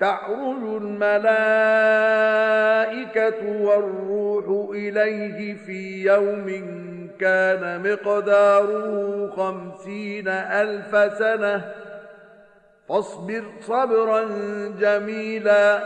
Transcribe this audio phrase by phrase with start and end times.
[0.00, 1.30] تعرج الملائكة
[3.62, 6.48] والروح إليه في يوم
[7.20, 11.74] كان مقداره خمسين ألف سنة
[12.88, 14.24] فاصبر صبرا
[14.80, 15.84] جميلا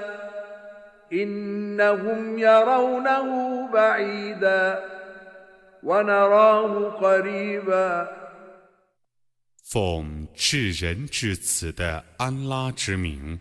[1.13, 3.29] إنهم يرونه
[3.73, 4.85] بعيدا
[5.83, 8.09] ونراه قريبا
[9.65, 13.41] 奉至仁至慈的安拉之名，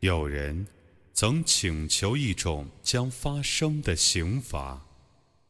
[0.00, 0.66] 有人
[1.12, 4.82] 曾请求一种将发生的刑罚，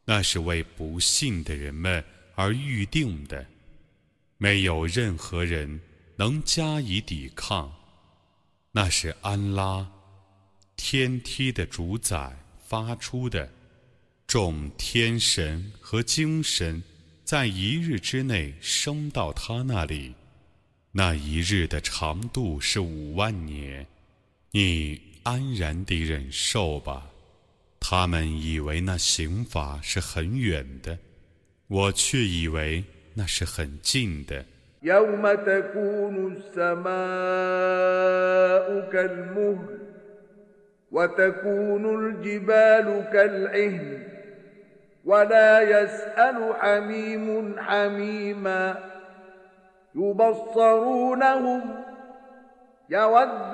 [0.05, 2.05] 那是为不幸的人们
[2.35, 3.47] 而预定的，
[4.39, 5.81] 没有任何人
[6.17, 7.73] 能加以抵抗。
[8.73, 9.89] 那是安拉
[10.77, 12.37] 天梯的主宰
[12.67, 13.53] 发出的，
[14.27, 16.83] 众天神和精神。
[17.23, 20.13] 在一日之内升到他那里，
[20.91, 23.87] 那一日的长度是五万年，
[24.52, 27.08] 你安然地忍受吧。
[27.80, 30.98] 他们以为那刑罚是很远的，
[31.68, 34.44] 我却以为那是很近的。
[45.06, 48.78] ولا يسأل حميم حميما
[49.96, 51.62] يبصرونهم
[52.90, 53.54] يود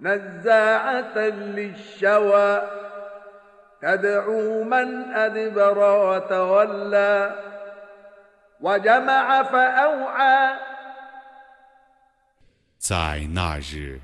[0.00, 2.62] نزاعة للشوى
[3.82, 7.34] تدعو من أدبر وتولى
[8.60, 10.58] وجمع فأوعى
[12.78, 14.00] 在那日，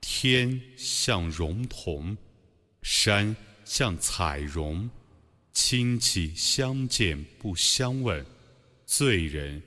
[0.00, 2.16] 天像熔铜。
[2.82, 4.88] 山像彩绒，
[5.52, 8.24] 亲戚相见不相问，
[8.86, 9.62] 罪人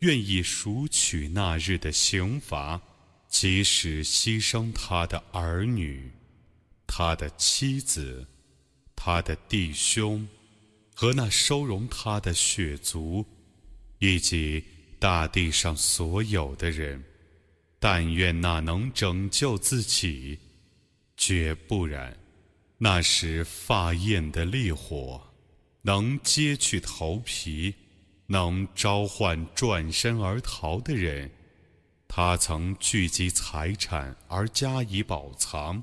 [0.00, 2.80] 愿意赎取那日的刑罚，
[3.37, 6.09] 即使牺牲他的儿女、
[6.87, 8.25] 他的妻子、
[8.95, 10.25] 他的弟兄
[10.95, 13.25] 和那收容他的血族，
[13.99, 14.63] 以及
[14.99, 17.03] 大地上所有的人。
[17.77, 20.39] 但愿那能拯救自己，
[21.17, 22.17] 绝不然。
[22.77, 25.21] 那时发焰的烈火，
[25.81, 27.75] 能揭去头皮，
[28.27, 31.29] 能召唤转身而逃的人。
[32.14, 35.82] 他曾聚集财产而加以宝藏。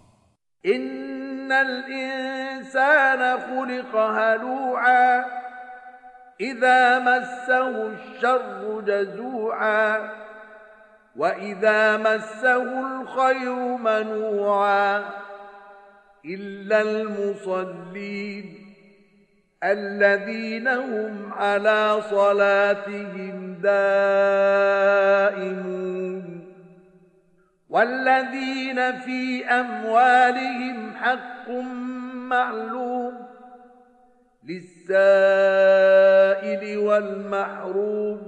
[16.25, 18.45] إلا المصلين
[19.63, 24.20] الذين هم على صلاتهم دائمون
[27.72, 31.50] والذين في أموالهم حق
[32.28, 33.12] معلوم
[34.48, 35.78] للسائل
[36.78, 38.20] والمحروم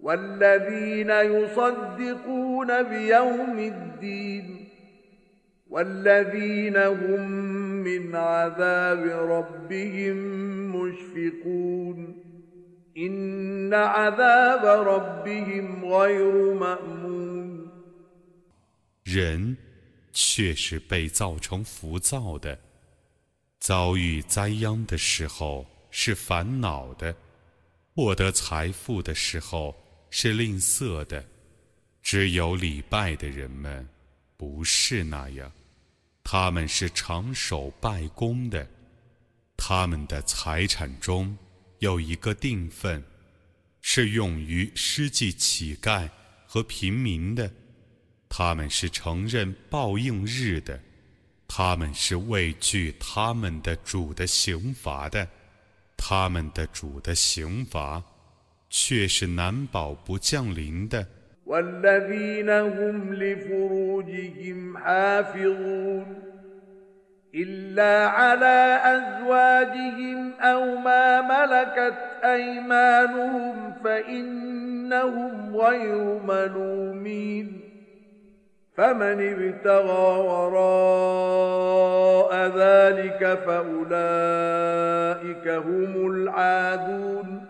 [0.00, 4.68] والذين يصدقون بيوم الدين
[5.70, 7.30] والذين هم
[7.84, 10.16] من عذاب ربهم
[10.76, 12.16] مشفقون
[12.96, 17.23] إن عذاب ربهم غير مأمون
[19.04, 19.56] 人
[20.14, 22.58] 却是被造成浮躁的，
[23.60, 27.14] 遭遇灾殃的时候是烦恼的，
[27.94, 29.76] 获得财富的时候
[30.08, 31.22] 是吝啬的，
[32.02, 33.86] 只有礼拜的人们
[34.38, 35.52] 不是那样。
[36.22, 38.66] 他们是长守拜功的，
[39.54, 41.36] 他们的财产中
[41.80, 43.04] 有一个定分，
[43.82, 46.08] 是用于施济乞丐
[46.46, 47.52] 和平民的。
[48.33, 50.79] 他们是承认报应日的，
[51.47, 55.27] 他们是畏惧他们的主的刑罚的。
[55.97, 58.01] 他们的主的刑罚
[58.69, 61.05] 却是难保不降临的。
[61.45, 66.05] والذين هم لفروجهم حافظون
[67.33, 77.62] إلا على أزواجهم أو ما ملكت أيمانهم فإنهم غير ملومين
[78.76, 81.84] فمن ابتغى وراء
[82.34, 87.46] ذلك فأولئك هم العادون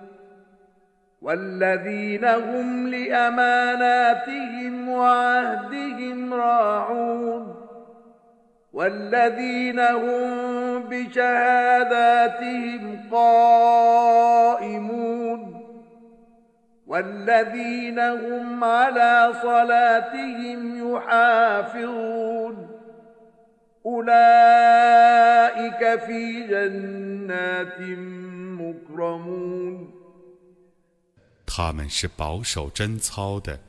[1.22, 7.54] والذين هم لأماناتهم وعهدهم راعون
[8.72, 15.23] والذين هم بشهاداتهم قائمون
[16.93, 20.59] والذين هم على صلاتهم
[20.95, 22.55] يحافظون
[23.85, 27.79] أولئك في جنات
[28.59, 29.87] مكرمون
[31.45, 33.59] 他们是保守贞操的，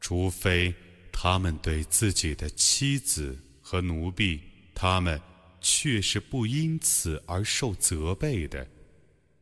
[0.00, 0.74] 除非
[1.12, 4.40] 他们对自己的妻子和奴婢，
[4.74, 5.20] 他们
[5.60, 8.66] 却是不因此而受责备的。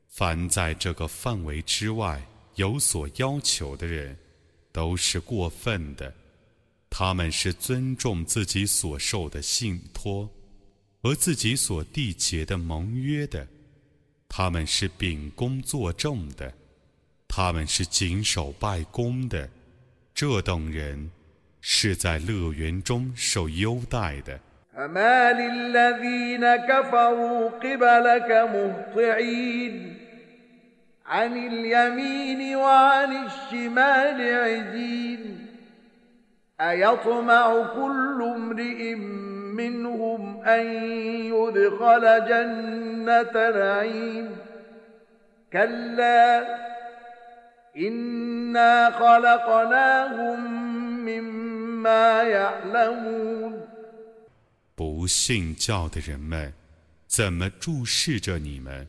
[0.09, 2.21] 凡在这个范围之外
[2.58, 4.16] 有所要求的人，
[4.72, 6.14] 都是过分的。
[6.90, 10.30] 他们是尊重自己所受的信托
[11.02, 13.48] 和自己所缔结的盟约的，
[14.28, 16.52] 他们是秉公作证的。
[17.28, 19.48] 他们是谨守拜功的，
[20.16, 21.12] 这等人
[21.62, 24.40] 是在乐园中受优待的。
[31.07, 35.47] عن اليمين وعن الشمال عزين
[36.61, 38.95] أيطمع كل امرئ
[39.55, 40.67] منهم أن
[41.35, 44.37] يدخل جنة نعيم
[45.53, 46.47] كلا
[47.77, 50.39] إنا خلقناهم
[51.05, 53.63] مما يعلمون
[54.75, 56.55] 不信教的人们，
[57.07, 58.89] 怎么注视着你们，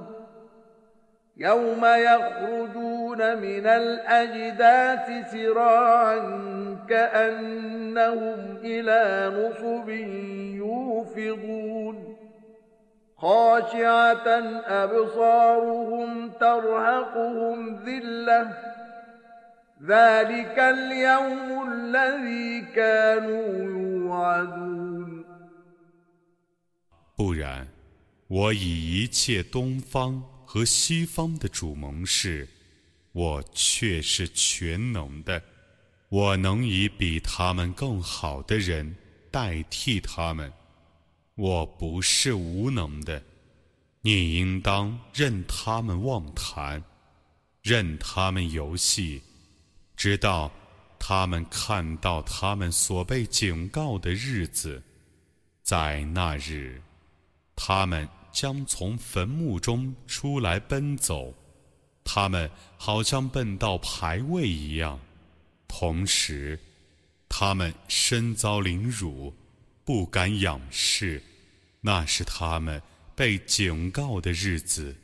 [1.40, 6.18] يوم يخرجون من الأجداث سراعا
[6.88, 9.88] كأنهم إلى نصب
[10.56, 12.16] يوفضون
[13.16, 14.28] خاشعة
[14.66, 18.52] أبصارهم ترهقهم ذلة
[19.82, 25.24] ذلك اليوم الذي كانوا يوعدون
[27.16, 27.66] 不然，
[28.28, 30.22] 我以一切东方
[30.53, 32.45] 和西方的主盟是，
[33.13, 35.41] 我却是全能的，
[36.09, 38.93] 我能以比他们更好的人
[39.31, 40.51] 代替他们，
[41.35, 43.23] 我不是无能的，
[44.01, 46.83] 你应当任他们妄谈，
[47.61, 49.21] 任他们游戏，
[49.95, 50.51] 直到
[50.99, 54.83] 他们看到他们所被警告的日子，
[55.63, 56.81] 在那日，
[57.55, 58.05] 他们。
[58.31, 61.33] 将从坟墓中出来奔走，
[62.03, 64.99] 他们好像奔到排位一样。
[65.67, 66.59] 同时，
[67.29, 69.33] 他们身遭凌辱，
[69.85, 71.21] 不敢仰视。
[71.79, 72.81] 那是他们
[73.15, 74.95] 被警告的日子。